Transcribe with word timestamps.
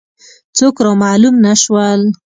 څوک 0.57 0.75
را 0.85 0.91
معلوم 1.03 1.35
نه 1.45 1.53
شول. 1.61 2.01